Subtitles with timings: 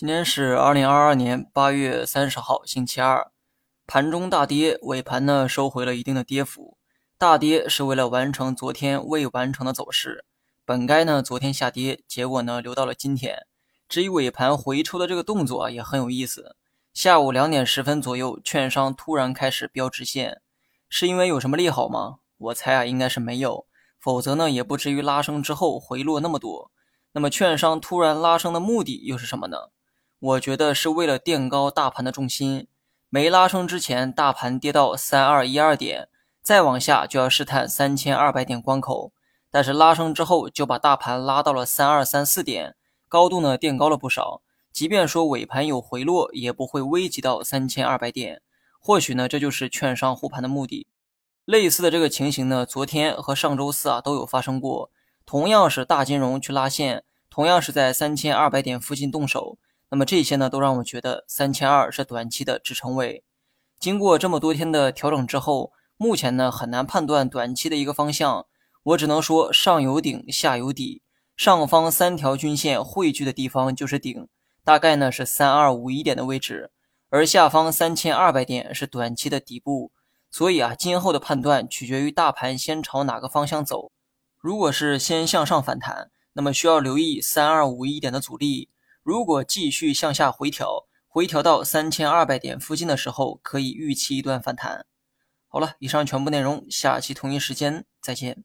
[0.00, 3.30] 今天是二零二二年八月三十号，星期二，
[3.86, 6.78] 盘中大跌，尾盘呢收回了一定的跌幅。
[7.18, 10.24] 大跌是为了完成昨天未完成的走势，
[10.64, 13.46] 本该呢昨天下跌，结果呢留到了今天。
[13.90, 16.56] 至于尾盘回抽的这个动作啊，也很有意思。
[16.94, 20.40] 下午两点十分左右，券商突然开始标直线，
[20.88, 22.20] 是因为有什么利好吗？
[22.38, 23.66] 我猜啊，应该是没有，
[24.00, 26.70] 否则呢也不至于拉升之后回落那么多。
[27.12, 29.58] 那么券商突然拉升的目的又是什么呢？
[30.20, 32.66] 我觉得是为了垫高大盘的重心，
[33.08, 36.10] 没拉升之前，大盘跌到三二一二点，
[36.42, 39.14] 再往下就要试探三千二百点关口。
[39.50, 42.76] 但是拉升之后，就把大盘拉到了三二三四点，
[43.08, 44.42] 高度呢垫高了不少。
[44.70, 48.42] 即便说尾盘有回落，也不会危及到三千二百点。
[48.78, 50.86] 或许呢，这就是券商护盘的目的。
[51.46, 54.90] 类似的这个情形呢，昨天和上周四啊都有发生过，
[55.24, 59.56] 同样是大金融去拉线，同样是在三千二百点附近动手。
[59.90, 63.24] 那么这些呢，都让我觉得三千二是短期的支撑位。
[63.78, 68.46] 经过这么多天的调整之后，目前呢很难判断短期的一个方向。
[68.82, 71.02] 我只能说上有顶，下有底。
[71.36, 74.28] 上方三条均线汇聚的地方就是顶，
[74.64, 76.70] 大概呢是三二五一点的位置，
[77.08, 79.92] 而下方三千二百点是短期的底部。
[80.30, 83.90] 所以啊，今后的判断取决于大盘先朝哪个方向走。
[84.38, 88.68] 如果是先向上反弹，那么需要留意三二五一点的阻力。
[89.10, 94.86] 如果继续向下回调，回调到三千二百点附近的时候，可以预期一段反弹。
[95.48, 98.44] 好了，以上全部内容，下期同一时间再见。